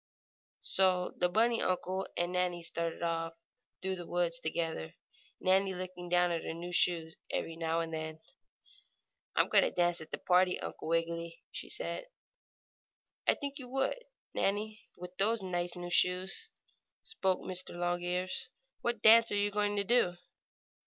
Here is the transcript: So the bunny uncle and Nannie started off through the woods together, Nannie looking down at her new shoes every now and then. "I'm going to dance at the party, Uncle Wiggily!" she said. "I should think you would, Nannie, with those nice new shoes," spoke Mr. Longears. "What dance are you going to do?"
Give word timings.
So 0.63 1.13
the 1.15 1.29
bunny 1.29 1.61
uncle 1.61 2.07
and 2.17 2.31
Nannie 2.31 2.63
started 2.63 3.03
off 3.03 3.33
through 3.83 3.97
the 3.97 4.07
woods 4.07 4.39
together, 4.39 4.93
Nannie 5.39 5.75
looking 5.75 6.09
down 6.09 6.31
at 6.31 6.43
her 6.43 6.55
new 6.55 6.71
shoes 6.73 7.17
every 7.29 7.55
now 7.55 7.81
and 7.81 7.93
then. 7.93 8.19
"I'm 9.35 9.47
going 9.47 9.61
to 9.63 9.69
dance 9.69 10.01
at 10.01 10.09
the 10.09 10.17
party, 10.17 10.59
Uncle 10.59 10.87
Wiggily!" 10.87 11.43
she 11.51 11.69
said. 11.69 12.07
"I 13.27 13.33
should 13.33 13.41
think 13.41 13.59
you 13.59 13.69
would, 13.69 14.05
Nannie, 14.33 14.81
with 14.97 15.15
those 15.17 15.43
nice 15.43 15.75
new 15.75 15.91
shoes," 15.91 16.49
spoke 17.03 17.41
Mr. 17.41 17.75
Longears. 17.75 18.49
"What 18.81 19.03
dance 19.03 19.31
are 19.31 19.35
you 19.35 19.51
going 19.51 19.75
to 19.75 19.83
do?" 19.83 20.13